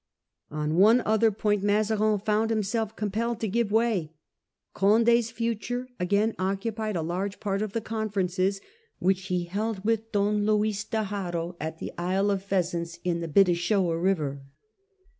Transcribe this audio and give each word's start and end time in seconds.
On 0.49 0.77
one 0.77 1.01
other 1.01 1.29
point 1.29 1.61
Mazarin 1.61 2.17
found 2.17 2.49
himself 2.49 2.95
compelled 2.95 3.39
to 3.39 3.47
give 3.47 3.71
way. 3.71 4.15
Condd's 4.75 5.29
future 5.29 5.87
again 5.99 6.33
occupied 6.39 6.95
a 6.95 7.03
large 7.03 7.39
part 7.39 7.61
Restitution 7.61 7.65
of 7.65 7.73
the 7.73 7.87
conferences 7.87 8.61
which 8.97 9.27
he 9.27 9.43
held 9.43 9.85
with 9.85 10.11
Don 10.11 10.27
of 10.27 10.33
Condd. 10.41 10.45
Luis 10.47 10.83
d 10.85 10.97
e 10.97 11.03
Haro 11.03 11.55
at 11.59 11.77
the 11.77 11.91
Isle 11.99 12.31
of 12.31 12.41
Pheasants 12.41 12.97
in 13.03 13.19
the 13.21 13.27
Bidassoa 13.27 13.95
river. 14.01 14.41